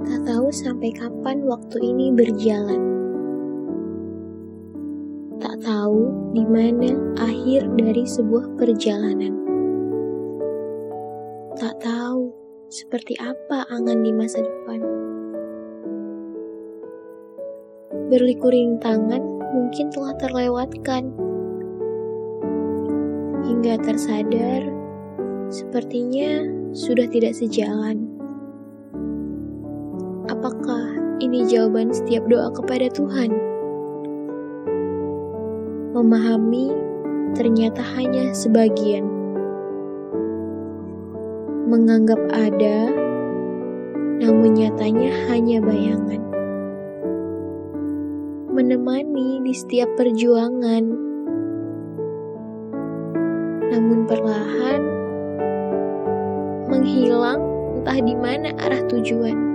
Tak 0.00 0.20
tahu 0.24 0.48
sampai 0.48 0.90
kapan 0.96 1.44
waktu 1.44 1.76
ini 1.84 2.12
berjalan. 2.16 2.82
Tak 5.40 5.56
tahu 5.64 6.08
di 6.36 6.44
mana 6.44 6.92
akhir 7.16 7.64
dari 7.80 8.04
sebuah 8.04 8.60
perjalanan. 8.60 9.32
Tak 11.56 11.80
tahu 11.80 12.28
seperti 12.68 13.16
apa 13.20 13.64
angan 13.72 14.04
di 14.04 14.12
masa 14.12 14.40
depan. 14.44 14.80
Berliku 18.12 18.52
rintangan 18.52 19.22
mungkin 19.52 19.90
telah 19.90 20.14
terlewatkan. 20.20 21.08
Hingga 23.48 23.74
tersadar, 23.82 24.62
sepertinya 25.50 26.44
sudah 26.76 27.08
tidak 27.08 27.34
sejalan. 27.34 28.19
Apakah 30.30 30.94
ini 31.18 31.42
jawaban 31.50 31.90
setiap 31.90 32.22
doa 32.30 32.54
kepada 32.54 32.86
Tuhan? 32.94 33.34
Memahami 35.90 36.70
ternyata 37.34 37.82
hanya 37.98 38.30
sebagian. 38.30 39.10
Menganggap 41.66 42.22
ada, 42.30 42.94
namun 44.22 44.54
nyatanya 44.54 45.10
hanya 45.34 45.58
bayangan. 45.58 46.22
Menemani 48.54 49.42
di 49.42 49.50
setiap 49.50 49.90
perjuangan, 49.98 50.84
namun 53.66 54.06
perlahan 54.06 54.80
menghilang 56.70 57.42
entah 57.82 57.98
di 57.98 58.14
mana 58.14 58.54
arah 58.62 58.86
tujuan 58.86 59.49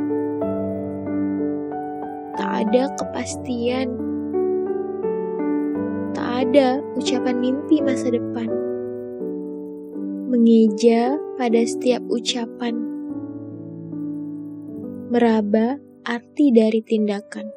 ada 2.56 2.88
kepastian, 2.96 3.92
tak 6.16 6.48
ada 6.48 6.80
ucapan 6.96 7.36
mimpi 7.44 7.84
masa 7.84 8.08
depan. 8.08 8.48
Mengeja 10.32 11.20
pada 11.36 11.60
setiap 11.68 12.00
ucapan, 12.08 12.80
meraba 15.12 15.76
arti 16.08 16.56
dari 16.56 16.80
tindakan. 16.80 17.52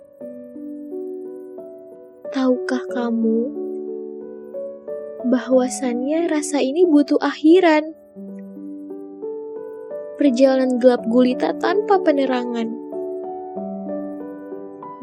Tahukah 2.35 2.83
kamu 2.91 3.39
bahwasannya 5.31 6.27
rasa 6.27 6.59
ini 6.59 6.83
butuh 6.91 7.23
akhiran? 7.23 7.95
Perjalanan 10.19 10.83
gelap 10.83 11.07
gulita 11.07 11.55
tanpa 11.63 12.03
penerangan 12.03 12.88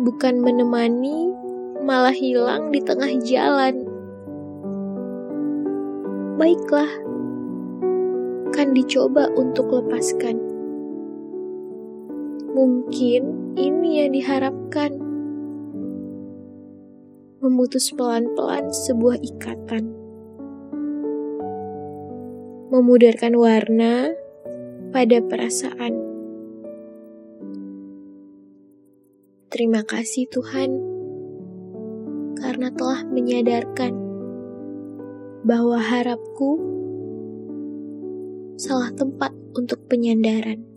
bukan 0.06 0.38
menemani, 0.38 1.34
malah 1.82 2.14
hilang 2.14 2.70
di 2.70 2.78
tengah 2.86 3.10
jalan. 3.26 3.90
Baiklah, 6.38 6.92
kan 8.54 8.78
dicoba 8.78 9.34
untuk 9.34 9.74
lepaskan. 9.74 10.38
Mungkin 12.54 13.22
ini 13.58 14.06
yang 14.06 14.14
diharapkan. 14.14 15.02
Memutus 17.44 17.92
pelan-pelan 17.92 18.72
sebuah 18.72 19.20
ikatan. 19.22 19.92
Memudarkan 22.72 23.34
warna 23.36 24.16
pada 24.96 25.20
perasaan. 25.20 26.15
Terima 29.56 29.88
kasih 29.88 30.28
Tuhan, 30.28 30.68
karena 32.36 32.68
telah 32.76 33.08
menyadarkan 33.08 33.96
bahwa 35.48 35.80
harapku 35.80 36.60
salah 38.60 38.92
tempat 38.92 39.32
untuk 39.56 39.80
penyandaran. 39.88 40.75